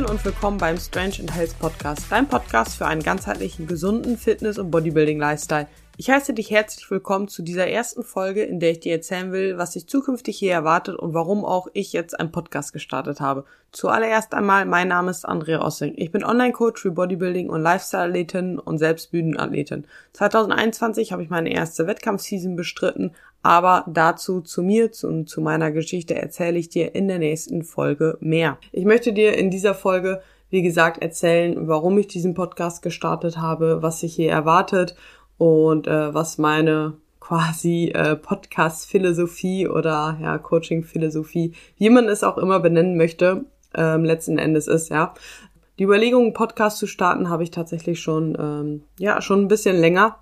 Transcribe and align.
Hallöchen 0.00 0.16
und 0.16 0.24
willkommen 0.24 0.56
beim 0.56 0.78
Strange 0.78 1.16
and 1.20 1.34
Health 1.34 1.58
Podcast, 1.58 2.06
dein 2.08 2.26
Podcast 2.26 2.76
für 2.76 2.86
einen 2.86 3.02
ganzheitlichen, 3.02 3.66
gesunden 3.66 4.16
Fitness- 4.16 4.58
und 4.58 4.70
Bodybuilding-Lifestyle. 4.70 5.66
Ich 6.00 6.08
heiße 6.08 6.32
dich 6.32 6.50
herzlich 6.50 6.90
willkommen 6.90 7.28
zu 7.28 7.42
dieser 7.42 7.68
ersten 7.68 8.02
Folge, 8.02 8.42
in 8.42 8.58
der 8.58 8.70
ich 8.70 8.80
dir 8.80 8.92
erzählen 8.94 9.32
will, 9.32 9.58
was 9.58 9.74
sich 9.74 9.86
zukünftig 9.86 10.38
hier 10.38 10.52
erwartet 10.52 10.96
und 10.96 11.12
warum 11.12 11.44
auch 11.44 11.68
ich 11.74 11.92
jetzt 11.92 12.18
einen 12.18 12.32
Podcast 12.32 12.72
gestartet 12.72 13.20
habe. 13.20 13.44
Zuallererst 13.70 14.32
einmal, 14.32 14.64
mein 14.64 14.88
Name 14.88 15.10
ist 15.10 15.26
Andrea 15.26 15.60
Ossing. 15.62 15.92
Ich 15.96 16.10
bin 16.10 16.24
Online-Coach 16.24 16.80
für 16.80 16.90
Bodybuilding 16.90 17.50
und 17.50 17.60
Lifestyle-Athletin 17.60 18.58
und 18.58 18.78
selbst 18.78 19.10
Bühnenathletin. 19.10 19.86
2021 20.14 21.12
habe 21.12 21.22
ich 21.22 21.28
meine 21.28 21.52
erste 21.52 21.86
Wettkampfseason 21.86 22.56
bestritten, 22.56 23.12
aber 23.42 23.84
dazu 23.86 24.40
zu 24.40 24.62
mir 24.62 24.90
und 25.02 25.28
zu 25.28 25.42
meiner 25.42 25.70
Geschichte 25.70 26.14
erzähle 26.14 26.58
ich 26.58 26.70
dir 26.70 26.94
in 26.94 27.08
der 27.08 27.18
nächsten 27.18 27.62
Folge 27.62 28.16
mehr. 28.20 28.56
Ich 28.72 28.86
möchte 28.86 29.12
dir 29.12 29.36
in 29.36 29.50
dieser 29.50 29.74
Folge 29.74 30.22
wie 30.50 30.62
gesagt, 30.62 31.00
erzählen, 31.00 31.68
warum 31.68 31.96
ich 31.98 32.08
diesen 32.08 32.34
Podcast 32.34 32.82
gestartet 32.82 33.38
habe, 33.38 33.82
was 33.82 34.00
sich 34.00 34.14
hier 34.14 34.32
erwartet 34.32 34.96
und 35.40 35.86
äh, 35.86 36.12
was 36.12 36.36
meine 36.36 36.98
quasi 37.18 37.92
äh, 37.94 38.14
Podcast-Philosophie 38.14 39.66
oder 39.66 40.18
ja, 40.20 40.36
Coaching-Philosophie, 40.36 41.54
wie 41.78 41.88
man 41.88 42.10
es 42.10 42.22
auch 42.22 42.36
immer 42.36 42.60
benennen 42.60 42.98
möchte, 42.98 43.46
ähm, 43.74 44.04
letzten 44.04 44.36
Endes 44.36 44.68
ist, 44.68 44.90
ja. 44.90 45.14
Die 45.78 45.84
Überlegung, 45.84 46.24
einen 46.24 46.32
Podcast 46.34 46.76
zu 46.76 46.86
starten, 46.86 47.30
habe 47.30 47.42
ich 47.42 47.50
tatsächlich 47.50 48.00
schon, 48.00 48.36
ähm, 48.38 48.82
ja, 48.98 49.22
schon 49.22 49.40
ein 49.40 49.48
bisschen 49.48 49.80
länger. 49.80 50.18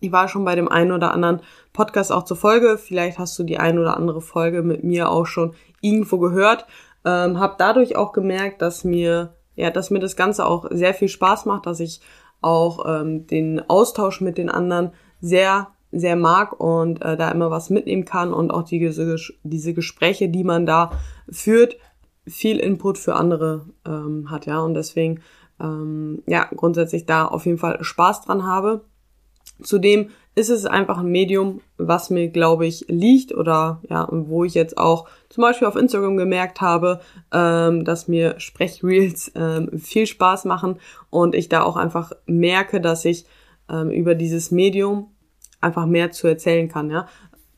Ich 0.00 0.10
war 0.10 0.26
schon 0.26 0.46
bei 0.46 0.54
dem 0.54 0.68
einen 0.68 0.92
oder 0.92 1.12
anderen 1.12 1.40
Podcast 1.74 2.10
auch 2.10 2.24
zur 2.24 2.38
Folge. 2.38 2.78
Vielleicht 2.78 3.18
hast 3.18 3.38
du 3.38 3.42
die 3.44 3.58
ein 3.58 3.78
oder 3.78 3.94
andere 3.94 4.22
Folge 4.22 4.62
mit 4.62 4.82
mir 4.84 5.10
auch 5.10 5.26
schon 5.26 5.52
irgendwo 5.82 6.16
gehört. 6.16 6.64
Ähm, 7.04 7.38
habe 7.38 7.56
dadurch 7.58 7.96
auch 7.96 8.14
gemerkt, 8.14 8.62
dass 8.62 8.84
mir, 8.84 9.34
ja, 9.54 9.70
dass 9.70 9.90
mir 9.90 10.00
das 10.00 10.16
Ganze 10.16 10.46
auch 10.46 10.66
sehr 10.70 10.94
viel 10.94 11.08
Spaß 11.08 11.44
macht, 11.44 11.66
dass 11.66 11.80
ich 11.80 12.00
auch 12.40 12.84
ähm, 12.86 13.26
den 13.26 13.68
Austausch 13.68 14.20
mit 14.20 14.38
den 14.38 14.48
anderen 14.48 14.92
sehr, 15.20 15.68
sehr 15.92 16.16
mag 16.16 16.58
und 16.60 17.02
äh, 17.02 17.16
da 17.16 17.30
immer 17.30 17.50
was 17.50 17.70
mitnehmen 17.70 18.04
kann 18.04 18.32
und 18.32 18.50
auch 18.50 18.62
diese, 18.62 19.16
diese 19.42 19.74
Gespräche, 19.74 20.28
die 20.28 20.44
man 20.44 20.66
da 20.66 20.92
führt, 21.30 21.76
viel 22.26 22.58
Input 22.58 22.98
für 22.98 23.14
andere 23.14 23.66
ähm, 23.86 24.30
hat, 24.30 24.46
ja. 24.46 24.60
Und 24.60 24.74
deswegen, 24.74 25.20
ähm, 25.60 26.22
ja, 26.26 26.48
grundsätzlich 26.54 27.06
da 27.06 27.26
auf 27.26 27.46
jeden 27.46 27.58
Fall 27.58 27.82
Spaß 27.82 28.22
dran 28.22 28.44
habe. 28.44 28.84
Zudem 29.62 30.10
ist 30.34 30.50
es 30.50 30.66
einfach 30.66 30.98
ein 30.98 31.10
Medium, 31.10 31.62
was 31.78 32.10
mir, 32.10 32.28
glaube 32.28 32.66
ich, 32.66 32.84
liegt 32.88 33.34
oder 33.34 33.80
ja, 33.88 34.06
wo 34.10 34.44
ich 34.44 34.52
jetzt 34.52 34.76
auch 34.76 35.08
zum 35.30 35.42
Beispiel 35.42 35.66
auf 35.66 35.76
Instagram 35.76 36.18
gemerkt 36.18 36.60
habe, 36.60 37.00
ähm, 37.32 37.84
dass 37.84 38.06
mir 38.06 38.38
Sprechreels 38.38 39.32
ähm, 39.34 39.78
viel 39.78 40.06
Spaß 40.06 40.44
machen 40.44 40.78
und 41.08 41.34
ich 41.34 41.48
da 41.48 41.62
auch 41.62 41.76
einfach 41.76 42.12
merke, 42.26 42.82
dass 42.82 43.06
ich 43.06 43.24
ähm, 43.70 43.90
über 43.90 44.14
dieses 44.14 44.50
Medium 44.50 45.08
einfach 45.62 45.86
mehr 45.86 46.12
zu 46.12 46.26
erzählen 46.26 46.68
kann. 46.68 46.90
Ja, 46.90 47.08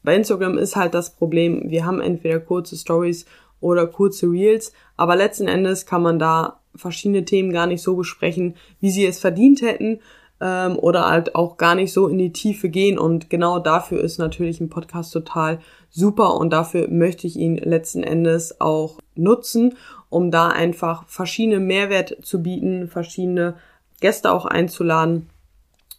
bei 0.05 0.15
Instagram 0.15 0.57
ist 0.57 0.77
halt 0.77 0.95
das 0.95 1.15
Problem, 1.15 1.63
wir 1.69 1.85
haben 1.85 2.01
entweder 2.01 2.39
kurze 2.39 2.77
Stories 2.77 3.27
oder 3.61 3.89
kurze 3.89 4.27
Reels, 4.27 4.73
aber 4.97 5.17
letzten 5.17 5.49
Endes 5.49 5.85
kann 5.85 6.03
man 6.03 6.21
da 6.21 6.61
verschiedene 6.77 7.25
Themen 7.25 7.53
gar 7.53 7.67
nicht 7.67 7.83
so 7.83 7.97
besprechen, 7.97 8.55
wie 8.81 8.91
sie 8.91 9.05
es 9.05 9.19
verdient 9.19 9.63
hätten 9.63 9.99
ähm, 10.41 10.79
oder 10.79 11.09
halt 11.09 11.35
auch 11.35 11.57
gar 11.57 11.75
nicht 11.75 11.93
so 11.93 12.09
in 12.09 12.19
die 12.19 12.33
Tiefe 12.33 12.69
gehen. 12.69 12.99
Und 12.99 13.31
genau 13.31 13.59
dafür 13.59 14.01
ist 14.01 14.19
natürlich 14.19 14.61
ein 14.61 14.71
Podcast 14.71 15.13
total 15.13 15.61
super 15.91 16.35
und 16.37 16.51
dafür 16.53 16.89
möchte 16.89 17.27
ich 17.27 17.37
ihn 17.37 17.57
letzten 17.57 18.03
Endes 18.03 18.61
auch 18.61 18.99
nutzen, 19.15 19.77
um 20.11 20.31
da 20.31 20.49
einfach 20.49 21.07
verschiedene 21.09 21.61
Mehrwert 21.61 22.17
zu 22.23 22.43
bieten, 22.43 22.89
verschiedene 22.89 23.57
Gäste 24.01 24.33
auch 24.33 24.47
einzuladen 24.47 25.29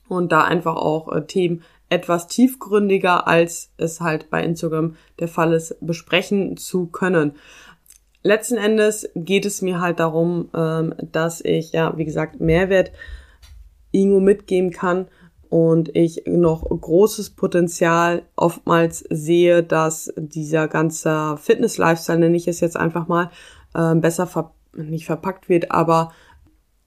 und 0.08 0.32
da 0.32 0.44
einfach 0.44 0.76
auch 0.76 1.12
äh, 1.12 1.26
Themen 1.26 1.64
etwas 1.90 2.28
tiefgründiger, 2.28 3.28
als 3.28 3.72
es 3.78 4.00
halt 4.00 4.30
bei 4.30 4.44
Instagram 4.44 4.96
der 5.20 5.28
Fall 5.28 5.54
ist, 5.54 5.76
besprechen 5.82 6.56
zu 6.56 6.88
können. 6.88 7.34
Letzten 8.22 8.58
Endes 8.58 9.10
geht 9.16 9.46
es 9.46 9.62
mir 9.62 9.80
halt 9.80 10.00
darum, 10.00 10.50
ähm, 10.54 10.94
dass 11.12 11.42
ich, 11.42 11.72
ja, 11.72 11.98
wie 11.98 12.06
gesagt, 12.06 12.40
Mehrwert 12.40 12.92
irgendwo 13.92 14.20
mitgeben 14.20 14.72
kann 14.72 15.08
und 15.50 15.96
ich 15.96 16.24
noch 16.28 16.64
großes 16.70 17.32
Potenzial 17.32 18.24
oftmals 18.36 19.00
sehe, 19.10 19.64
dass 19.64 20.14
dieser 20.16 20.68
ganze 20.68 21.38
Fitness-Lifestyle, 21.38 22.20
nenne 22.20 22.38
ich 22.38 22.48
es 22.48 22.60
jetzt 22.60 22.78
einfach 22.78 23.08
mal, 23.08 23.32
äh, 23.74 23.96
besser 23.96 24.28
ver 24.28 24.54
nicht 24.76 25.08
verpackt 25.08 25.50
wird, 25.50 25.72
aber 25.72 26.12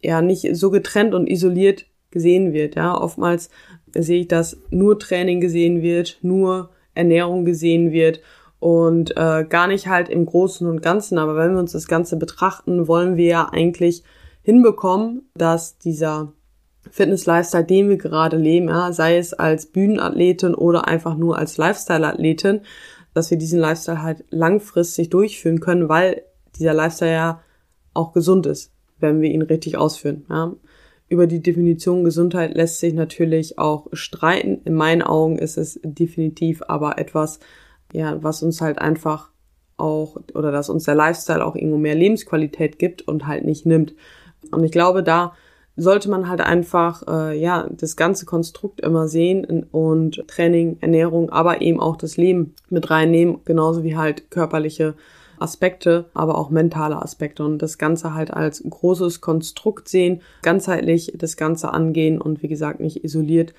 ja 0.00 0.22
nicht 0.22 0.56
so 0.56 0.70
getrennt 0.70 1.14
und 1.14 1.26
isoliert 1.26 1.86
gesehen 2.12 2.52
wird. 2.52 2.76
Ja, 2.76 2.96
oftmals 2.96 3.50
sehe 3.92 4.20
ich, 4.20 4.28
dass 4.28 4.58
nur 4.70 4.98
Training 5.00 5.40
gesehen 5.40 5.82
wird, 5.82 6.18
nur 6.22 6.70
Ernährung 6.94 7.44
gesehen 7.44 7.90
wird 7.90 8.20
und 8.60 9.16
äh, 9.16 9.44
gar 9.48 9.66
nicht 9.66 9.88
halt 9.88 10.08
im 10.08 10.24
Großen 10.24 10.68
und 10.68 10.82
Ganzen. 10.82 11.18
Aber 11.18 11.34
wenn 11.34 11.52
wir 11.52 11.58
uns 11.58 11.72
das 11.72 11.88
Ganze 11.88 12.16
betrachten, 12.16 12.86
wollen 12.86 13.16
wir 13.16 13.26
ja 13.26 13.48
eigentlich 13.50 14.04
hinbekommen, 14.42 15.28
dass 15.34 15.78
dieser 15.78 16.32
Fitness-Lifestyle, 16.90 17.64
den 17.64 17.88
wir 17.88 17.96
gerade 17.96 18.36
leben, 18.36 18.68
ja, 18.68 18.92
sei 18.92 19.16
es 19.16 19.32
als 19.34 19.66
Bühnenathletin 19.66 20.54
oder 20.54 20.88
einfach 20.88 21.16
nur 21.16 21.38
als 21.38 21.56
Lifestyle-Athletin, 21.56 22.60
dass 23.14 23.30
wir 23.30 23.38
diesen 23.38 23.60
Lifestyle 23.60 24.02
halt 24.02 24.24
langfristig 24.30 25.10
durchführen 25.10 25.60
können, 25.60 25.88
weil 25.88 26.22
dieser 26.58 26.74
Lifestyle 26.74 27.12
ja 27.12 27.40
auch 27.94 28.12
gesund 28.12 28.46
ist, 28.46 28.72
wenn 28.98 29.20
wir 29.20 29.30
ihn 29.30 29.42
richtig 29.42 29.76
ausführen. 29.76 30.24
Ja. 30.28 30.54
Über 31.08 31.26
die 31.26 31.42
Definition 31.42 32.04
Gesundheit 32.04 32.54
lässt 32.54 32.80
sich 32.80 32.94
natürlich 32.94 33.58
auch 33.58 33.88
streiten. 33.92 34.62
In 34.64 34.74
meinen 34.74 35.02
Augen 35.02 35.38
ist 35.38 35.58
es 35.58 35.78
definitiv 35.84 36.62
aber 36.68 36.98
etwas, 36.98 37.38
ja, 37.92 38.22
was 38.22 38.42
uns 38.42 38.60
halt 38.60 38.78
einfach 38.78 39.30
auch 39.76 40.16
oder 40.34 40.52
dass 40.52 40.70
uns 40.70 40.84
der 40.84 40.94
Lifestyle 40.94 41.44
auch 41.44 41.54
irgendwo 41.54 41.76
mehr 41.76 41.94
Lebensqualität 41.94 42.78
gibt 42.78 43.02
und 43.02 43.26
halt 43.26 43.44
nicht 43.44 43.66
nimmt. 43.66 43.94
Und 44.50 44.64
ich 44.64 44.72
glaube, 44.72 45.02
da 45.02 45.34
sollte 45.76 46.10
man 46.10 46.28
halt 46.28 46.40
einfach 46.40 47.02
äh, 47.08 47.38
ja 47.38 47.68
das 47.70 47.96
ganze 47.96 48.26
Konstrukt 48.26 48.80
immer 48.80 49.08
sehen 49.08 49.66
und 49.70 50.26
Training, 50.28 50.76
Ernährung, 50.80 51.30
aber 51.30 51.62
eben 51.62 51.80
auch 51.80 51.96
das 51.96 52.16
Leben 52.16 52.54
mit 52.68 52.90
reinnehmen, 52.90 53.38
genauso 53.44 53.82
wie 53.82 53.96
halt 53.96 54.30
körperliche 54.30 54.94
Aspekte, 55.38 56.06
aber 56.14 56.38
auch 56.38 56.50
mentale 56.50 57.00
Aspekte 57.02 57.44
und 57.44 57.60
das 57.60 57.78
Ganze 57.78 58.14
halt 58.14 58.32
als 58.32 58.62
großes 58.62 59.20
Konstrukt 59.20 59.88
sehen, 59.88 60.22
ganzheitlich 60.42 61.12
das 61.16 61.36
Ganze 61.36 61.72
angehen 61.72 62.20
und 62.20 62.42
wie 62.42 62.48
gesagt 62.48 62.80
nicht 62.80 63.04
isoliert 63.04 63.52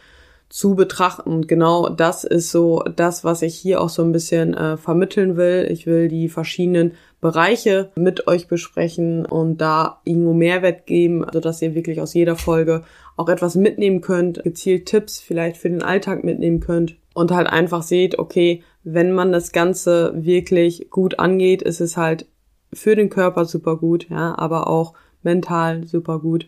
zu 0.53 0.75
betrachten. 0.75 1.47
Genau 1.47 1.89
das 1.89 2.23
ist 2.23 2.51
so 2.51 2.83
das, 2.95 3.23
was 3.23 3.41
ich 3.41 3.55
hier 3.55 3.81
auch 3.81 3.89
so 3.89 4.03
ein 4.03 4.11
bisschen 4.11 4.53
äh, 4.53 4.77
vermitteln 4.77 5.35
will. 5.35 5.67
Ich 5.71 5.87
will 5.87 6.09
die 6.09 6.29
verschiedenen 6.29 6.91
Bereiche 7.21 7.89
mit 7.95 8.27
euch 8.27 8.47
besprechen 8.47 9.25
und 9.25 9.57
da 9.61 9.99
irgendwo 10.03 10.33
Mehrwert 10.33 10.85
geben, 10.85 11.25
sodass 11.33 11.63
ihr 11.63 11.73
wirklich 11.73 12.01
aus 12.01 12.13
jeder 12.13 12.35
Folge 12.35 12.83
auch 13.17 13.29
etwas 13.29 13.55
mitnehmen 13.55 14.01
könnt, 14.01 14.43
gezielt 14.43 14.85
Tipps 14.85 15.19
vielleicht 15.19 15.57
für 15.57 15.71
den 15.71 15.81
Alltag 15.81 16.23
mitnehmen 16.23 16.59
könnt 16.59 16.97
und 17.15 17.31
halt 17.31 17.47
einfach 17.47 17.81
seht, 17.81 18.19
okay, 18.19 18.61
wenn 18.83 19.11
man 19.11 19.31
das 19.31 19.53
Ganze 19.53 20.13
wirklich 20.15 20.91
gut 20.91 21.17
angeht, 21.17 21.63
ist 21.63 21.81
es 21.81 21.97
halt 21.97 22.27
für 22.71 22.95
den 22.95 23.09
Körper 23.09 23.45
super 23.45 23.77
gut, 23.77 24.07
ja, 24.07 24.37
aber 24.37 24.67
auch 24.67 24.93
mental 25.23 25.87
super 25.87 26.19
gut 26.19 26.47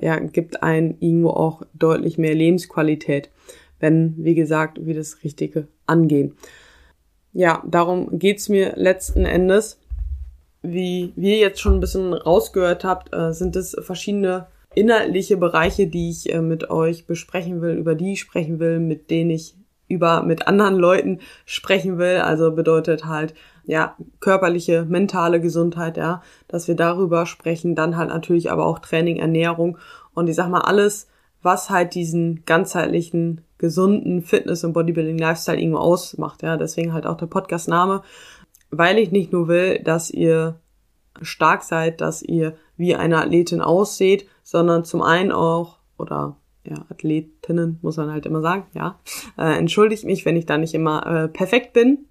ja, 0.00 0.18
gibt 0.18 0.62
einen 0.62 0.96
irgendwo 1.00 1.30
auch 1.30 1.62
deutlich 1.74 2.18
mehr 2.18 2.34
Lebensqualität, 2.34 3.30
wenn, 3.78 4.14
wie 4.18 4.34
gesagt, 4.34 4.84
wir 4.84 4.94
das 4.94 5.22
Richtige 5.24 5.68
angehen. 5.86 6.36
Ja, 7.32 7.62
darum 7.66 8.18
geht's 8.18 8.48
mir 8.48 8.74
letzten 8.76 9.24
Endes. 9.24 9.78
Wie 10.62 11.12
wir 11.16 11.38
jetzt 11.38 11.60
schon 11.60 11.74
ein 11.74 11.80
bisschen 11.80 12.12
rausgehört 12.12 12.84
habt, 12.84 13.14
äh, 13.14 13.32
sind 13.32 13.56
es 13.56 13.76
verschiedene 13.80 14.48
inhaltliche 14.74 15.36
Bereiche, 15.36 15.86
die 15.86 16.10
ich 16.10 16.32
äh, 16.32 16.40
mit 16.40 16.70
euch 16.70 17.06
besprechen 17.06 17.62
will, 17.62 17.76
über 17.76 17.94
die 17.94 18.12
ich 18.12 18.20
sprechen 18.20 18.58
will, 18.58 18.78
mit 18.78 19.10
denen 19.10 19.30
ich 19.30 19.54
über 19.88 20.22
mit 20.22 20.46
anderen 20.46 20.76
Leuten 20.76 21.18
sprechen 21.44 21.98
will. 21.98 22.18
Also 22.18 22.52
bedeutet 22.52 23.06
halt 23.06 23.34
ja 23.64 23.96
körperliche, 24.20 24.84
mentale 24.88 25.40
Gesundheit, 25.40 25.96
ja, 25.96 26.22
dass 26.48 26.68
wir 26.68 26.76
darüber 26.76 27.26
sprechen. 27.26 27.74
Dann 27.74 27.96
halt 27.96 28.08
natürlich 28.08 28.50
aber 28.50 28.66
auch 28.66 28.78
Training, 28.78 29.16
Ernährung 29.16 29.78
und 30.14 30.28
ich 30.28 30.36
sag 30.36 30.48
mal 30.48 30.62
alles, 30.62 31.08
was 31.42 31.70
halt 31.70 31.94
diesen 31.94 32.44
ganzheitlichen 32.44 33.42
gesunden 33.58 34.22
Fitness 34.22 34.64
und 34.64 34.72
Bodybuilding 34.72 35.18
Lifestyle 35.18 35.58
irgendwo 35.58 35.78
ausmacht. 35.78 36.42
Ja, 36.42 36.56
deswegen 36.56 36.92
halt 36.92 37.06
auch 37.06 37.16
der 37.16 37.26
Podcast-Name, 37.26 38.02
weil 38.70 38.98
ich 38.98 39.10
nicht 39.10 39.32
nur 39.32 39.48
will, 39.48 39.80
dass 39.82 40.10
ihr 40.10 40.60
stark 41.22 41.62
seid, 41.62 42.00
dass 42.00 42.22
ihr 42.22 42.56
wie 42.76 42.94
eine 42.94 43.18
Athletin 43.18 43.60
ausseht, 43.60 44.26
sondern 44.42 44.84
zum 44.84 45.02
einen 45.02 45.32
auch 45.32 45.78
oder 45.98 46.36
ja, 46.64 46.84
Athletinnen, 46.90 47.78
muss 47.82 47.96
man 47.96 48.10
halt 48.10 48.26
immer 48.26 48.40
sagen, 48.40 48.64
ja. 48.74 48.98
Äh, 49.38 49.58
entschuldigt 49.58 50.04
mich, 50.04 50.24
wenn 50.24 50.36
ich 50.36 50.46
da 50.46 50.58
nicht 50.58 50.74
immer 50.74 51.06
äh, 51.06 51.28
perfekt 51.28 51.72
bin. 51.72 52.06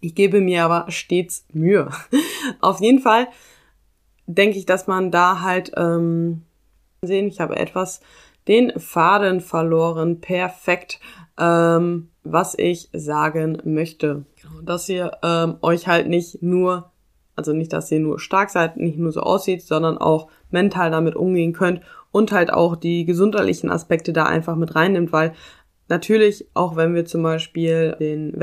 Ich 0.00 0.14
gebe 0.14 0.40
mir 0.40 0.64
aber 0.64 0.90
stets 0.90 1.46
Mühe. 1.52 1.90
Auf 2.60 2.80
jeden 2.80 3.00
Fall 3.00 3.28
denke 4.26 4.58
ich, 4.58 4.66
dass 4.66 4.86
man 4.86 5.10
da 5.10 5.40
halt 5.40 5.72
ähm, 5.76 6.42
sehen, 7.02 7.28
ich 7.28 7.40
habe 7.40 7.56
etwas 7.56 8.00
den 8.46 8.78
Faden 8.78 9.40
verloren. 9.40 10.20
Perfekt. 10.20 11.00
Ähm, 11.38 12.08
was 12.32 12.54
ich 12.56 12.88
sagen 12.92 13.58
möchte. 13.64 14.24
Dass 14.62 14.88
ihr 14.88 15.12
ähm, 15.22 15.56
euch 15.62 15.88
halt 15.88 16.08
nicht 16.08 16.42
nur, 16.42 16.90
also 17.36 17.52
nicht, 17.52 17.72
dass 17.72 17.90
ihr 17.90 18.00
nur 18.00 18.18
stark 18.18 18.50
seid, 18.50 18.76
nicht 18.76 18.98
nur 18.98 19.12
so 19.12 19.20
aussieht, 19.20 19.62
sondern 19.62 19.98
auch 19.98 20.28
mental 20.50 20.90
damit 20.90 21.16
umgehen 21.16 21.52
könnt 21.52 21.80
und 22.10 22.32
halt 22.32 22.52
auch 22.52 22.76
die 22.76 23.04
gesundheitlichen 23.04 23.70
Aspekte 23.70 24.12
da 24.12 24.24
einfach 24.24 24.56
mit 24.56 24.74
reinnimmt, 24.74 25.12
weil 25.12 25.32
natürlich, 25.88 26.46
auch 26.54 26.76
wenn 26.76 26.94
wir 26.94 27.04
zum 27.04 27.22
Beispiel 27.22 27.96
den 27.98 28.38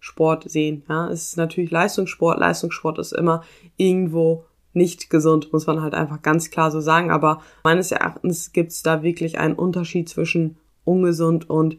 Wettkampfsport 0.00 0.50
sehen, 0.50 0.82
ja, 0.88 1.08
es 1.08 1.28
ist 1.28 1.36
natürlich 1.36 1.70
Leistungssport, 1.70 2.38
Leistungssport 2.38 2.98
ist 2.98 3.12
immer 3.12 3.42
irgendwo 3.76 4.44
nicht 4.72 5.10
gesund, 5.10 5.52
muss 5.52 5.66
man 5.66 5.82
halt 5.82 5.94
einfach 5.94 6.22
ganz 6.22 6.50
klar 6.50 6.70
so 6.70 6.80
sagen. 6.80 7.10
Aber 7.10 7.42
meines 7.64 7.90
Erachtens 7.90 8.52
gibt 8.52 8.70
es 8.70 8.82
da 8.82 9.02
wirklich 9.02 9.38
einen 9.38 9.54
Unterschied 9.54 10.08
zwischen 10.08 10.56
ungesund 10.84 11.50
und 11.50 11.78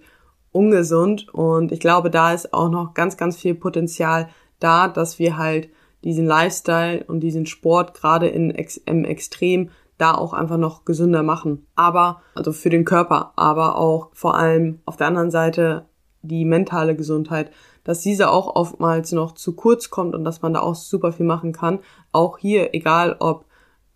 ungesund. 0.52 1.34
Und 1.34 1.72
ich 1.72 1.80
glaube, 1.80 2.10
da 2.10 2.34
ist 2.34 2.54
auch 2.54 2.70
noch 2.70 2.94
ganz, 2.94 3.16
ganz 3.16 3.38
viel 3.38 3.56
Potenzial 3.56 4.30
da, 4.60 4.88
dass 4.88 5.20
wir 5.20 5.38
halt 5.38 5.70
diesen 6.04 6.26
Lifestyle 6.26 7.06
und 7.06 7.22
diesen 7.22 7.46
Sport 7.46 7.94
gerade 7.94 8.28
in, 8.28 8.52
im 8.86 9.06
Extrem 9.06 9.70
da 9.98 10.16
auch 10.16 10.34
einfach 10.34 10.58
noch 10.58 10.84
gesünder 10.84 11.24
machen. 11.24 11.68
Aber, 11.76 12.22
also 12.36 12.52
für 12.52 12.70
den 12.70 12.84
Körper, 12.86 13.34
aber 13.38 13.78
auch 13.78 14.10
vor 14.14 14.36
allem 14.36 14.80
auf 14.86 14.98
der 14.98 15.08
anderen 15.08 15.32
Seite 15.32 15.86
die 16.22 16.46
mentale 16.46 16.96
Gesundheit 16.96 17.52
dass 17.84 18.02
diese 18.02 18.30
auch 18.30 18.56
oftmals 18.56 19.12
noch 19.12 19.34
zu 19.34 19.54
kurz 19.56 19.90
kommt 19.90 20.16
und 20.16 20.24
dass 20.24 20.42
man 20.42 20.54
da 20.54 20.62
auch 20.62 20.76
super 20.76 21.12
viel 21.12 21.26
machen 21.26 21.52
kann. 21.52 21.80
Auch 22.12 22.38
hier, 22.38 22.74
egal 22.74 23.16
ob 23.20 23.46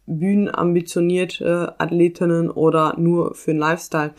bühnenambitionierte 0.07 1.75
Athletinnen 1.80 2.50
oder 2.50 2.95
nur 2.98 3.36
für 3.36 3.51
den 3.51 3.60
Lifestyle. 3.60 4.13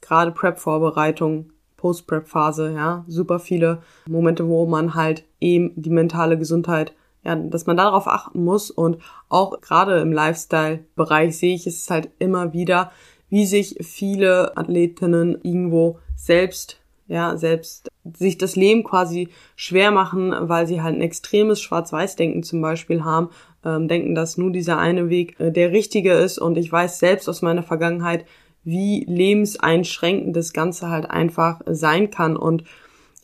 Gerade 0.00 0.32
Prep-Vorbereitung, 0.32 1.52
Post-Prep-Phase, 1.76 2.72
ja, 2.72 3.04
super 3.06 3.38
viele 3.38 3.82
Momente, 4.08 4.48
wo 4.48 4.66
man 4.66 4.94
halt 4.94 5.24
eben 5.40 5.72
die 5.76 5.90
mentale 5.90 6.38
Gesundheit, 6.38 6.94
ja, 7.22 7.36
dass 7.36 7.66
man 7.66 7.76
darauf 7.76 8.06
achten 8.06 8.44
muss 8.44 8.70
und 8.70 8.98
auch 9.28 9.60
gerade 9.60 9.98
im 9.98 10.12
Lifestyle-Bereich 10.12 11.36
sehe 11.36 11.54
ich 11.54 11.66
es 11.66 11.90
halt 11.90 12.10
immer 12.18 12.52
wieder, 12.52 12.92
wie 13.28 13.46
sich 13.46 13.76
viele 13.80 14.56
Athletinnen 14.56 15.38
irgendwo 15.42 15.98
selbst 16.14 16.78
ja, 17.08 17.36
selbst 17.36 17.88
sich 18.14 18.38
das 18.38 18.56
Leben 18.56 18.84
quasi 18.84 19.28
schwer 19.54 19.90
machen, 19.90 20.34
weil 20.40 20.66
sie 20.66 20.82
halt 20.82 20.96
ein 20.96 21.02
extremes 21.02 21.60
Schwarz-Weiß-Denken 21.60 22.42
zum 22.42 22.60
Beispiel 22.60 23.04
haben, 23.04 23.30
ähm, 23.64 23.88
denken, 23.88 24.14
dass 24.14 24.36
nur 24.36 24.50
dieser 24.50 24.78
eine 24.78 25.08
Weg 25.08 25.38
äh, 25.40 25.50
der 25.50 25.72
richtige 25.72 26.12
ist. 26.12 26.38
Und 26.38 26.56
ich 26.56 26.70
weiß 26.70 26.98
selbst 26.98 27.28
aus 27.28 27.42
meiner 27.42 27.62
Vergangenheit, 27.62 28.24
wie 28.64 29.04
lebenseinschränkend 29.08 30.34
das 30.36 30.52
Ganze 30.52 30.88
halt 30.88 31.08
einfach 31.10 31.60
sein 31.66 32.10
kann. 32.10 32.36
Und 32.36 32.64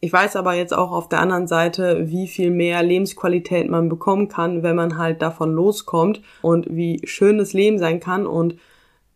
ich 0.01 0.13
weiß 0.13 0.37
aber 0.37 0.55
jetzt 0.55 0.75
auch 0.75 0.93
auf 0.93 1.09
der 1.09 1.21
anderen 1.21 1.47
Seite, 1.47 2.09
wie 2.09 2.29
viel 2.29 2.51
mehr 2.51 2.83
Lebensqualität 2.83 3.69
man 3.69 3.89
bekommen 3.89 4.29
kann, 4.29 4.63
wenn 4.63 4.77
man 4.77 4.99
halt 4.99 5.23
davon 5.23 5.53
loskommt 5.53 6.23
und 6.43 6.67
wie 6.71 7.01
schön 7.05 7.39
das 7.39 7.53
Leben 7.53 7.79
sein 7.79 8.01
kann. 8.01 8.27
Und 8.27 8.57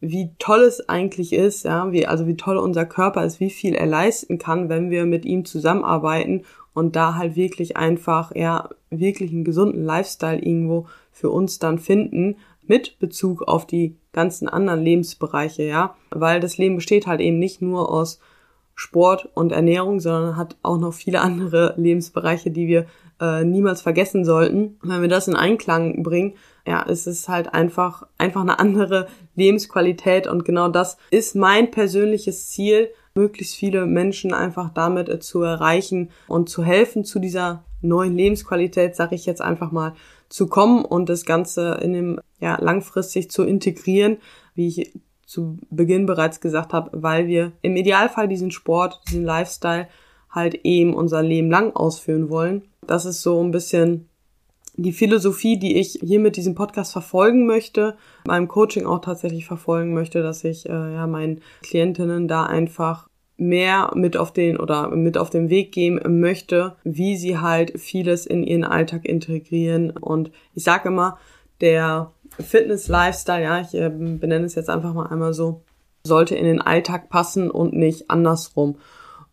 wie 0.01 0.31
toll 0.39 0.61
es 0.61 0.89
eigentlich 0.89 1.33
ist, 1.33 1.65
ja, 1.65 1.91
wie, 1.93 2.07
also 2.07 2.27
wie 2.27 2.37
toll 2.37 2.59
unser 2.59 2.85
Körper 2.85 3.25
ist, 3.25 3.41
wie 3.41 3.51
viel 3.51 3.75
er 3.75 3.87
leisten 3.87 4.39
kann, 4.39 4.69
wenn 4.69 4.91
wir 4.91 5.07
mit 5.07 5.25
ihm 5.25 5.45
zusammenarbeiten 5.45 6.45
und 6.75 6.97
da 6.97 7.15
halt 7.15 7.37
wirklich 7.37 7.77
einfach, 7.77 8.35
ja, 8.35 8.69
wirklich 8.91 9.31
einen 9.33 9.45
gesunden 9.45 9.85
Lifestyle 9.85 10.39
irgendwo 10.39 10.87
für 11.11 11.31
uns 11.31 11.59
dann 11.59 11.79
finden, 11.79 12.37
mit 12.67 12.99
Bezug 12.99 13.43
auf 13.43 13.67
die 13.67 13.97
ganzen 14.13 14.49
anderen 14.49 14.83
Lebensbereiche, 14.83 15.63
ja, 15.63 15.97
weil 16.11 16.41
das 16.41 16.59
Leben 16.59 16.77
besteht 16.77 17.07
halt 17.07 17.21
eben 17.21 17.39
nicht 17.39 17.63
nur 17.63 17.91
aus 17.91 18.21
Sport 18.75 19.31
und 19.35 19.53
Ernährung, 19.53 20.01
sondern 20.01 20.37
hat 20.37 20.57
auch 20.63 20.79
noch 20.79 20.93
viele 20.93 21.21
andere 21.23 21.75
Lebensbereiche, 21.77 22.51
die 22.51 22.67
wir 22.67 22.87
äh, 23.21 23.45
niemals 23.45 23.81
vergessen 23.81 24.25
sollten. 24.25 24.79
wenn 24.83 25.01
wir 25.01 25.09
das 25.09 25.29
in 25.29 25.37
Einklang 25.37 26.03
bringen, 26.03 26.35
ja, 26.67 26.85
es 26.89 27.07
ist 27.07 27.29
halt 27.29 27.55
einfach, 27.55 28.07
einfach 28.19 28.41
eine 28.41 28.59
andere 28.59 29.09
Lebensqualität 29.37 30.27
und 30.27 30.45
genau 30.45 30.69
das 30.69 30.97
ist 31.11 31.37
mein 31.37 31.71
persönliches 31.71 32.51
Ziel, 32.51 32.91
möglichst 33.15 33.55
viele 33.55 33.87
Menschen 33.87 34.35
einfach 34.35 34.71
damit 34.75 35.09
äh, 35.09 35.21
zu 35.21 35.43
erreichen 35.43 36.11
und 36.29 36.49
zu 36.49 36.65
helfen 36.65 37.05
zu 37.05 37.19
dieser 37.19 37.65
neuen 37.81 38.17
Lebensqualität, 38.17 38.97
sage 38.97 39.15
ich 39.15 39.27
jetzt 39.27 39.41
einfach 39.41 39.71
mal, 39.71 39.95
zu 40.29 40.49
kommen 40.49 40.85
und 40.85 41.09
das 41.09 41.25
Ganze 41.25 41.79
in 41.83 41.93
dem, 41.93 42.21
ja, 42.41 42.61
langfristig 42.61 43.31
zu 43.31 43.45
integrieren, 43.45 44.19
wie 44.55 44.67
ich 44.67 44.93
zu 45.25 45.59
Beginn 45.71 46.07
bereits 46.07 46.41
gesagt 46.41 46.73
habe, 46.73 46.91
weil 46.93 47.27
wir 47.27 47.53
im 47.63 47.77
Idealfall 47.77 48.29
diesen 48.29 48.51
Sport, 48.51 49.01
diesen 49.09 49.25
Lifestyle 49.25 49.89
halt 50.31 50.55
eben 50.65 50.95
unser 50.95 51.23
Leben 51.23 51.51
lang 51.51 51.75
ausführen 51.75 52.29
wollen. 52.29 52.63
Das 52.87 53.05
ist 53.05 53.23
so 53.23 53.43
ein 53.43 53.51
bisschen 53.51 54.09
die 54.77 54.93
Philosophie, 54.93 55.59
die 55.59 55.77
ich 55.77 55.99
hier 56.03 56.21
mit 56.21 56.37
diesem 56.37 56.55
Podcast 56.55 56.93
verfolgen 56.93 57.47
möchte, 57.47 57.97
meinem 58.27 58.49
Coaching 58.49 58.87
auch 58.87 59.01
tatsächlich 59.01 59.47
verfolgen 59.47 59.95
möchte, 59.95 60.23
dass 60.23 60.45
ich 60.45 60.69
äh, 60.69 60.73
ja 60.73 61.07
meinen 61.07 61.41
Klientinnen 61.63 62.29
da 62.29 62.45
einfach 62.45 63.09
mehr 63.39 63.91
mit 63.95 64.17
auf 64.17 64.33
den 64.33 64.59
oder 64.59 64.89
mit 64.91 65.19
auf 65.19 65.31
den 65.31 65.51
Weg 65.51 65.73
geben 65.73 66.21
möchte, 66.21 66.77
wie 66.85 67.17
sie 67.17 67.39
halt 67.39 67.79
vieles 67.79 68.27
in 68.27 68.43
ihren 68.43 68.65
Alltag 68.65 69.05
integrieren. 69.05 69.91
Und 69.91 70.31
ich 70.55 70.65
sage 70.65 70.89
immer, 70.89 71.19
der 71.61 72.13
Fitness-Lifestyle, 72.39 73.43
ja, 73.43 73.61
ich 73.61 73.75
äh, 73.75 73.91
benenne 73.91 74.47
es 74.47 74.55
jetzt 74.55 74.71
einfach 74.71 74.95
mal 74.95 75.07
einmal 75.07 75.35
so, 75.35 75.63
sollte 76.05 76.35
in 76.35 76.45
den 76.45 76.61
Alltag 76.61 77.09
passen 77.09 77.51
und 77.51 77.75
nicht 77.75 78.11
andersrum. 78.11 78.77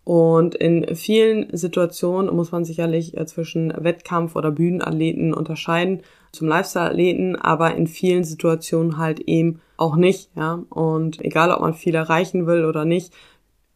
Und 0.06 0.56
in 0.56 0.96
vielen 0.96 1.56
Situationen 1.56 2.36
muss 2.36 2.52
man 2.52 2.66
sicherlich 2.66 3.16
äh, 3.16 3.26
zwischen 3.26 3.72
Wettkampf- 3.72 4.36
oder 4.36 4.52
Bühnenathleten 4.52 5.34
unterscheiden 5.34 6.02
zum 6.34 6.48
Lifestyle-Athleten, 6.48 7.36
aber 7.38 7.76
in 7.76 7.88
vielen 7.88 8.24
Situationen 8.24 8.98
halt 8.98 9.22
eben 9.22 9.62
auch 9.78 9.96
nicht, 9.96 10.30
ja. 10.36 10.64
Und 10.70 11.24
egal, 11.24 11.52
ob 11.52 11.62
man 11.62 11.74
viel 11.74 11.96
erreichen 11.96 12.48
will 12.48 12.66
oder 12.66 12.86
nicht, 12.86 13.14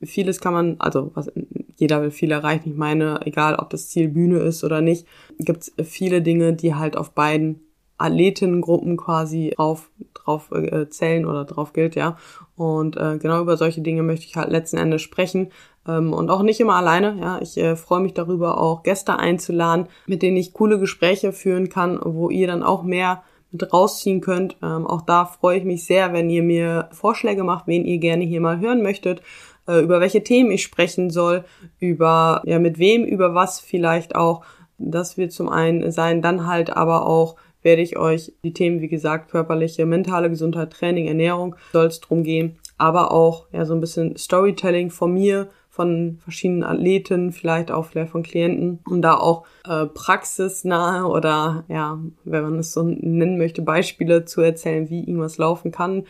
vieles 0.01 0.41
kann 0.41 0.53
man, 0.53 0.75
also 0.79 1.11
was, 1.13 1.31
jeder 1.77 2.01
will 2.01 2.11
viel 2.11 2.31
erreichen. 2.31 2.71
Ich 2.71 2.77
meine, 2.77 3.21
egal, 3.25 3.55
ob 3.55 3.69
das 3.69 3.89
Ziel 3.89 4.09
Bühne 4.09 4.39
ist 4.39 4.63
oder 4.63 4.81
nicht, 4.81 5.07
gibt 5.39 5.61
es 5.61 5.73
viele 5.87 6.21
Dinge, 6.21 6.53
die 6.53 6.75
halt 6.75 6.97
auf 6.97 7.11
beiden 7.11 7.66
Athletengruppen 7.97 8.97
quasi 8.97 9.53
drauf, 9.55 9.89
drauf 10.13 10.51
äh, 10.51 10.89
zählen 10.89 11.25
oder 11.25 11.45
drauf 11.45 11.73
gilt, 11.73 11.95
ja. 11.95 12.17
Und 12.55 12.97
äh, 12.97 13.17
genau 13.17 13.41
über 13.41 13.57
solche 13.57 13.81
Dinge 13.81 14.03
möchte 14.03 14.25
ich 14.25 14.35
halt 14.35 14.49
letzten 14.49 14.77
Endes 14.77 15.01
sprechen. 15.01 15.51
Ähm, 15.87 16.13
und 16.13 16.29
auch 16.29 16.43
nicht 16.43 16.59
immer 16.59 16.75
alleine, 16.75 17.17
ja. 17.19 17.39
Ich 17.41 17.57
äh, 17.57 17.75
freue 17.75 18.01
mich 18.01 18.13
darüber, 18.13 18.59
auch 18.59 18.83
Gäste 18.83 19.17
einzuladen, 19.17 19.87
mit 20.05 20.21
denen 20.21 20.37
ich 20.37 20.53
coole 20.53 20.79
Gespräche 20.79 21.33
führen 21.33 21.69
kann, 21.69 21.99
wo 22.03 22.29
ihr 22.29 22.47
dann 22.47 22.63
auch 22.63 22.83
mehr 22.83 23.23
mit 23.51 23.73
rausziehen 23.73 24.21
könnt. 24.21 24.57
Ähm, 24.61 24.85
auch 24.85 25.01
da 25.01 25.25
freue 25.25 25.57
ich 25.57 25.63
mich 25.63 25.85
sehr, 25.85 26.13
wenn 26.13 26.29
ihr 26.29 26.43
mir 26.43 26.89
Vorschläge 26.91 27.43
macht, 27.43 27.67
wen 27.67 27.85
ihr 27.85 27.97
gerne 27.97 28.23
hier 28.23 28.41
mal 28.41 28.59
hören 28.59 28.81
möchtet, 28.83 29.21
äh, 29.67 29.79
über 29.79 29.99
welche 29.99 30.23
Themen 30.23 30.51
ich 30.51 30.63
sprechen 30.63 31.09
soll, 31.09 31.45
über, 31.79 32.41
ja, 32.45 32.59
mit 32.59 32.77
wem, 32.77 33.03
über 33.03 33.33
was 33.33 33.59
vielleicht 33.59 34.15
auch. 34.15 34.43
Das 34.79 35.17
wird 35.17 35.31
zum 35.31 35.49
einen 35.49 35.91
sein, 35.91 36.21
dann 36.21 36.45
halt 36.45 36.69
aber 36.69 37.07
auch 37.07 37.35
werde 37.67 37.81
ich 37.81 37.97
euch 37.97 38.31
die 38.45 38.53
Themen, 38.53 38.79
wie 38.79 38.87
gesagt, 38.87 39.29
körperliche, 39.29 39.85
mentale 39.85 40.29
Gesundheit, 40.29 40.71
Training, 40.71 41.07
Ernährung, 41.07 41.57
soll 41.73 41.87
es 41.87 41.99
drum 41.99 42.23
gehen, 42.23 42.57
aber 42.77 43.11
auch 43.11 43.47
ja 43.51 43.65
so 43.65 43.73
ein 43.73 43.81
bisschen 43.81 44.15
Storytelling 44.15 44.89
von 44.89 45.13
mir, 45.13 45.49
von 45.69 46.17
verschiedenen 46.23 46.63
Athleten, 46.63 47.33
vielleicht 47.33 47.69
auch 47.69 47.83
vielleicht 47.83 48.13
von 48.13 48.23
Klienten, 48.23 48.79
um 48.89 49.01
da 49.01 49.17
auch 49.17 49.45
äh, 49.67 49.85
praxisnahe 49.85 51.05
oder 51.07 51.65
ja, 51.67 51.99
wenn 52.23 52.43
man 52.43 52.59
es 52.59 52.71
so 52.71 52.83
nennen 52.83 53.37
möchte, 53.37 53.61
Beispiele 53.61 54.23
zu 54.23 54.39
erzählen, 54.39 54.89
wie 54.89 55.01
irgendwas 55.01 55.37
laufen 55.37 55.73
kann, 55.73 56.05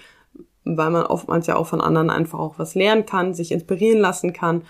weil 0.64 0.92
man 0.92 1.08
oftmals 1.08 1.48
ja 1.48 1.56
auch 1.56 1.66
von 1.66 1.82
anderen 1.82 2.12
einfach 2.12 2.38
auch 2.38 2.60
was 2.60 2.76
lernen 2.76 3.08
kann, 3.08 3.34
sich 3.34 3.52
inspirieren 3.52 3.98
lassen 3.98 4.32
kann. 4.32 4.62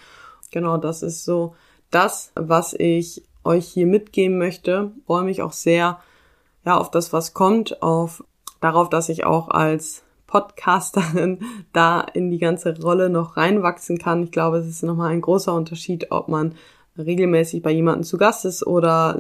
Genau, 0.52 0.78
das 0.78 1.04
ist 1.04 1.26
so 1.26 1.54
das, 1.92 2.32
was 2.36 2.74
ich 2.74 3.24
euch 3.44 3.68
hier 3.68 3.88
mitgeben 3.88 4.38
möchte. 4.38 4.94
Ich 5.00 5.06
freue 5.06 5.26
mich 5.26 5.42
auch 5.42 5.52
sehr, 5.52 6.00
ja, 6.66 6.78
auf 6.78 6.92
das, 6.92 7.14
was 7.14 7.34
kommt, 7.34 7.82
auf 7.82 8.24
darauf, 8.62 8.90
dass 8.90 9.10
ich 9.10 9.26
auch 9.26 9.50
als 9.50 10.04
Podcasterin 10.28 11.40
da 11.74 12.02
in 12.02 12.30
die 12.30 12.40
ganze 12.40 12.80
Rolle 12.80 13.10
noch 13.10 13.38
reinwachsen 13.38 13.98
kann. 13.98 14.24
Ich 14.24 14.32
glaube, 14.32 14.58
es 14.58 14.68
ist 14.68 14.84
nochmal 14.84 15.12
ein 15.12 15.22
großer 15.22 15.54
Unterschied, 15.54 16.12
ob 16.12 16.28
man 16.28 16.56
regelmäßig 16.98 17.62
bei 17.62 17.72
jemandem 17.72 18.04
zu 18.04 18.18
Gast 18.18 18.46
ist 18.46 18.66
oder 18.66 19.18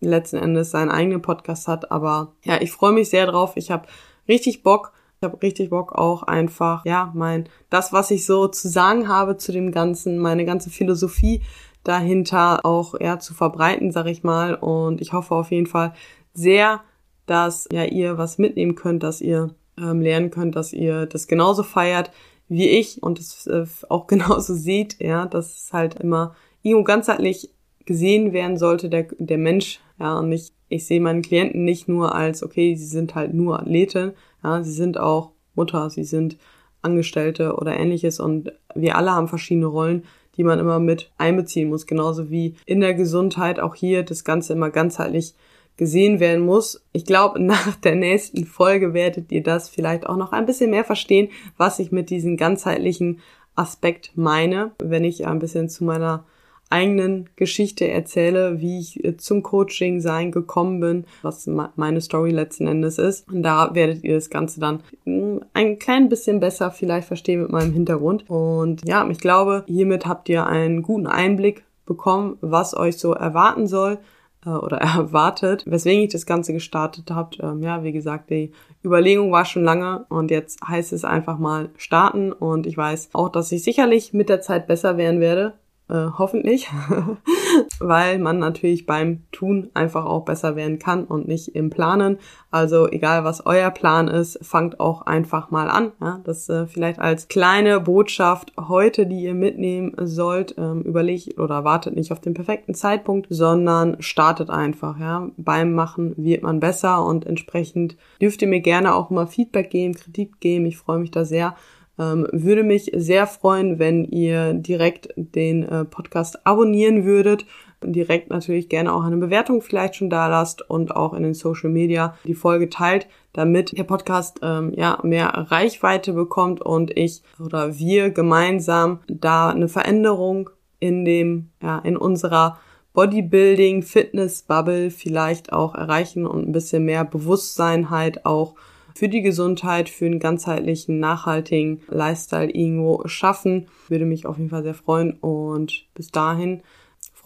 letzten 0.00 0.36
Endes 0.36 0.70
seinen 0.70 0.90
eigenen 0.90 1.22
Podcast 1.22 1.68
hat. 1.68 1.90
Aber 1.90 2.32
ja, 2.44 2.60
ich 2.60 2.72
freue 2.72 2.92
mich 2.92 3.10
sehr 3.10 3.26
drauf. 3.26 3.52
Ich 3.56 3.70
habe 3.70 3.88
richtig 4.28 4.62
Bock. 4.62 4.92
Ich 5.20 5.24
habe 5.24 5.42
richtig 5.42 5.70
Bock 5.70 5.92
auch 5.92 6.22
einfach, 6.22 6.84
ja, 6.84 7.10
mein, 7.14 7.48
das, 7.70 7.92
was 7.92 8.12
ich 8.12 8.24
so 8.24 8.46
zu 8.46 8.68
sagen 8.68 9.08
habe 9.08 9.36
zu 9.36 9.50
dem 9.50 9.72
Ganzen, 9.72 10.18
meine 10.18 10.44
ganze 10.44 10.70
Philosophie 10.70 11.42
dahinter 11.82 12.64
auch, 12.64 12.94
ja, 13.00 13.18
zu 13.18 13.34
verbreiten, 13.34 13.90
sag 13.90 14.06
ich 14.06 14.22
mal. 14.22 14.54
Und 14.54 15.00
ich 15.00 15.12
hoffe 15.12 15.34
auf 15.34 15.50
jeden 15.50 15.66
Fall, 15.66 15.92
sehr, 16.38 16.80
dass 17.26 17.68
ja 17.70 17.84
ihr 17.84 18.16
was 18.16 18.38
mitnehmen 18.38 18.74
könnt, 18.74 19.02
dass 19.02 19.20
ihr 19.20 19.54
ähm, 19.76 20.00
lernen 20.00 20.30
könnt, 20.30 20.56
dass 20.56 20.72
ihr 20.72 21.06
das 21.06 21.26
genauso 21.26 21.62
feiert 21.62 22.10
wie 22.48 22.68
ich 22.68 23.02
und 23.02 23.18
es 23.18 23.46
äh, 23.46 23.66
auch 23.88 24.06
genauso 24.08 24.54
seht, 24.54 25.00
ja, 25.00 25.26
dass 25.26 25.56
es 25.56 25.72
halt 25.72 26.00
immer 26.00 26.34
irgendwo 26.62 26.84
ganzheitlich 26.84 27.50
gesehen 27.84 28.32
werden 28.32 28.56
sollte, 28.58 28.88
der, 28.88 29.06
der 29.18 29.38
Mensch, 29.38 29.80
ja, 29.98 30.18
und 30.18 30.28
nicht, 30.28 30.52
ich 30.68 30.86
sehe 30.86 31.00
meinen 31.00 31.22
Klienten 31.22 31.64
nicht 31.64 31.88
nur 31.88 32.14
als, 32.14 32.42
okay, 32.42 32.74
sie 32.74 32.86
sind 32.86 33.14
halt 33.14 33.34
nur 33.34 33.60
Athleten, 33.60 34.12
ja, 34.42 34.62
sie 34.62 34.72
sind 34.72 34.98
auch 34.98 35.32
Mutter, 35.54 35.90
sie 35.90 36.04
sind 36.04 36.36
Angestellte 36.82 37.56
oder 37.56 37.76
ähnliches 37.76 38.20
und 38.20 38.52
wir 38.74 38.96
alle 38.96 39.12
haben 39.12 39.28
verschiedene 39.28 39.66
Rollen, 39.66 40.04
die 40.36 40.44
man 40.44 40.58
immer 40.58 40.78
mit 40.78 41.10
einbeziehen 41.18 41.68
muss, 41.68 41.86
genauso 41.86 42.30
wie 42.30 42.54
in 42.64 42.80
der 42.80 42.94
Gesundheit 42.94 43.58
auch 43.58 43.74
hier 43.74 44.04
das 44.04 44.22
Ganze 44.22 44.52
immer 44.52 44.70
ganzheitlich 44.70 45.34
gesehen 45.78 46.20
werden 46.20 46.44
muss. 46.44 46.84
Ich 46.92 47.06
glaube, 47.06 47.40
nach 47.42 47.76
der 47.76 47.94
nächsten 47.94 48.44
Folge 48.44 48.92
werdet 48.92 49.32
ihr 49.32 49.42
das 49.42 49.70
vielleicht 49.70 50.06
auch 50.06 50.16
noch 50.16 50.32
ein 50.32 50.44
bisschen 50.44 50.70
mehr 50.70 50.84
verstehen, 50.84 51.28
was 51.56 51.78
ich 51.78 51.90
mit 51.90 52.10
diesem 52.10 52.36
ganzheitlichen 52.36 53.20
Aspekt 53.54 54.12
meine, 54.14 54.72
wenn 54.82 55.04
ich 55.04 55.26
ein 55.26 55.38
bisschen 55.38 55.68
zu 55.70 55.84
meiner 55.84 56.24
eigenen 56.70 57.30
Geschichte 57.36 57.88
erzähle, 57.88 58.60
wie 58.60 58.78
ich 58.78 59.02
äh, 59.02 59.16
zum 59.16 59.42
Coaching 59.42 60.00
sein 60.00 60.30
gekommen 60.30 60.80
bin, 60.80 61.04
was 61.22 61.46
meine 61.46 62.00
Story 62.02 62.30
letzten 62.30 62.66
Endes 62.66 62.98
ist. 62.98 63.26
Und 63.28 63.42
da 63.42 63.74
werdet 63.74 64.04
ihr 64.04 64.14
das 64.14 64.28
Ganze 64.28 64.60
dann 64.60 64.80
hm, 65.04 65.40
ein 65.54 65.78
klein 65.78 66.10
bisschen 66.10 66.40
besser 66.40 66.70
vielleicht 66.70 67.08
verstehen 67.08 67.40
mit 67.40 67.50
meinem 67.50 67.72
Hintergrund. 67.72 68.28
Und 68.28 68.86
ja, 68.86 69.08
ich 69.08 69.18
glaube, 69.18 69.64
hiermit 69.66 70.06
habt 70.06 70.28
ihr 70.28 70.46
einen 70.46 70.82
guten 70.82 71.06
Einblick 71.06 71.64
bekommen, 71.86 72.36
was 72.42 72.76
euch 72.76 72.98
so 72.98 73.14
erwarten 73.14 73.66
soll 73.66 73.98
äh, 74.44 74.50
oder 74.50 74.78
erwartet, 74.78 75.64
weswegen 75.66 76.04
ich 76.04 76.12
das 76.12 76.26
Ganze 76.26 76.52
gestartet 76.52 77.10
habe. 77.10 77.36
Ähm, 77.40 77.62
ja, 77.62 77.82
wie 77.82 77.92
gesagt, 77.92 78.30
die 78.30 78.52
Überlegung 78.84 79.32
war 79.32 79.44
schon 79.44 79.64
lange 79.64 80.06
und 80.08 80.30
jetzt 80.30 80.60
heißt 80.66 80.92
es 80.92 81.04
einfach 81.04 81.38
mal 81.38 81.70
starten 81.76 82.32
und 82.32 82.66
ich 82.66 82.76
weiß 82.76 83.10
auch, 83.12 83.28
dass 83.28 83.52
ich 83.52 83.62
sicherlich 83.62 84.12
mit 84.12 84.28
der 84.28 84.40
Zeit 84.40 84.66
besser 84.66 84.96
werden 84.96 85.20
werde 85.20 85.54
äh, 85.88 86.08
hoffentlich, 86.18 86.68
weil 87.80 88.18
man 88.18 88.38
natürlich 88.38 88.86
beim 88.86 89.22
Tun 89.32 89.70
einfach 89.74 90.04
auch 90.04 90.24
besser 90.24 90.56
werden 90.56 90.78
kann 90.78 91.04
und 91.04 91.28
nicht 91.28 91.54
im 91.54 91.70
Planen. 91.70 92.18
Also 92.50 92.88
egal 92.88 93.24
was 93.24 93.44
euer 93.44 93.70
Plan 93.70 94.08
ist, 94.08 94.38
fangt 94.42 94.80
auch 94.80 95.02
einfach 95.02 95.50
mal 95.50 95.68
an. 95.68 95.92
Ja? 96.00 96.20
Das 96.24 96.48
äh, 96.48 96.66
vielleicht 96.66 96.98
als 96.98 97.28
kleine 97.28 97.80
Botschaft 97.80 98.52
heute, 98.58 99.06
die 99.06 99.22
ihr 99.22 99.34
mitnehmen 99.34 99.94
sollt. 100.02 100.54
Ähm, 100.58 100.82
überlegt 100.82 101.38
oder 101.38 101.64
wartet 101.64 101.94
nicht 101.94 102.12
auf 102.12 102.20
den 102.20 102.34
perfekten 102.34 102.74
Zeitpunkt, 102.74 103.26
sondern 103.30 104.00
startet 104.00 104.50
einfach. 104.50 104.98
Ja? 104.98 105.30
Beim 105.36 105.74
Machen 105.74 106.14
wird 106.16 106.42
man 106.42 106.60
besser 106.60 107.04
und 107.04 107.26
entsprechend 107.26 107.96
dürft 108.20 108.42
ihr 108.42 108.48
mir 108.48 108.60
gerne 108.60 108.94
auch 108.94 109.10
mal 109.10 109.26
Feedback 109.26 109.70
geben, 109.70 109.94
Kritik 109.94 110.40
geben. 110.40 110.66
Ich 110.66 110.78
freue 110.78 110.98
mich 110.98 111.10
da 111.10 111.24
sehr 111.24 111.54
ähm, 111.98 112.26
würde 112.32 112.62
mich 112.62 112.90
sehr 112.94 113.26
freuen, 113.26 113.78
wenn 113.78 114.04
ihr 114.04 114.54
direkt 114.54 115.08
den 115.16 115.64
äh, 115.64 115.84
Podcast 115.84 116.46
abonnieren 116.46 117.04
würdet. 117.04 117.44
Direkt 117.82 118.30
natürlich 118.30 118.68
gerne 118.68 118.92
auch 118.92 119.04
eine 119.04 119.16
Bewertung 119.16 119.62
vielleicht 119.62 119.96
schon 119.96 120.10
da 120.10 120.26
lasst 120.26 120.68
und 120.68 120.96
auch 120.96 121.14
in 121.14 121.22
den 121.22 121.34
Social 121.34 121.70
Media 121.70 122.16
die 122.24 122.34
Folge 122.34 122.68
teilt, 122.68 123.06
damit 123.32 123.76
der 123.76 123.84
Podcast 123.84 124.40
ähm, 124.42 124.72
ja 124.76 124.98
mehr 125.02 125.28
Reichweite 125.28 126.12
bekommt 126.12 126.60
und 126.60 126.96
ich 126.96 127.22
oder 127.44 127.78
wir 127.78 128.10
gemeinsam 128.10 129.00
da 129.06 129.50
eine 129.50 129.68
Veränderung 129.68 130.50
in 130.80 131.04
dem 131.04 131.50
ja 131.62 131.78
in 131.78 131.96
unserer 131.96 132.58
Bodybuilding 132.94 133.82
Fitness 133.82 134.42
Bubble 134.42 134.90
vielleicht 134.90 135.52
auch 135.52 135.76
erreichen 135.76 136.26
und 136.26 136.48
ein 136.48 136.52
bisschen 136.52 136.84
mehr 136.84 137.04
Bewusstsein 137.04 137.90
halt 137.90 138.26
auch 138.26 138.56
für 138.98 139.08
die 139.08 139.22
Gesundheit, 139.22 139.88
für 139.88 140.06
einen 140.06 140.18
ganzheitlichen, 140.18 140.98
nachhaltigen 140.98 141.82
Lifestyle 141.86 142.50
irgendwo 142.50 143.06
schaffen. 143.06 143.68
Würde 143.86 144.04
mich 144.04 144.26
auf 144.26 144.38
jeden 144.38 144.50
Fall 144.50 144.64
sehr 144.64 144.74
freuen 144.74 145.12
und 145.12 145.86
bis 145.94 146.10
dahin 146.10 146.62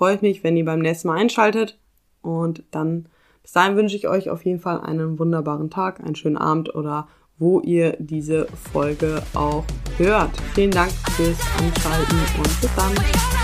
freue 0.02 0.16
ich 0.16 0.22
mich, 0.22 0.42
wenn 0.42 0.56
ihr 0.56 0.64
beim 0.64 0.80
nächsten 0.80 1.06
Mal 1.06 1.18
einschaltet 1.18 1.78
und 2.22 2.64
dann 2.72 3.06
bis 3.40 3.52
dahin 3.52 3.76
wünsche 3.76 3.94
ich 3.94 4.08
euch 4.08 4.30
auf 4.30 4.44
jeden 4.44 4.58
Fall 4.58 4.80
einen 4.80 5.20
wunderbaren 5.20 5.70
Tag, 5.70 6.00
einen 6.00 6.16
schönen 6.16 6.36
Abend 6.36 6.74
oder 6.74 7.06
wo 7.38 7.60
ihr 7.60 7.96
diese 8.00 8.48
Folge 8.72 9.22
auch 9.32 9.62
hört. 9.98 10.30
Vielen 10.54 10.72
Dank 10.72 10.90
fürs 11.12 11.38
Anschalten 11.56 12.18
und 12.36 12.60
bis 12.60 12.74
dann. 12.74 13.41